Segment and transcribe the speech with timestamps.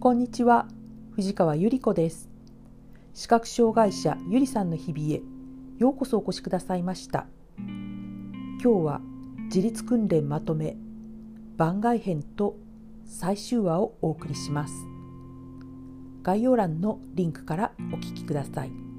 [0.00, 0.66] こんにちは。
[1.10, 2.30] 藤川ゆり子です。
[3.12, 5.20] 視覚障害者ゆりさんの日々へ
[5.76, 7.26] ようこそお越しくださいました。
[7.58, 9.02] 今日は
[9.54, 10.78] 自立訓練まとめ
[11.58, 12.56] 番外編と
[13.04, 14.72] 最終話をお送りします。
[16.22, 18.89] 概要欄のリンクからお聞きください。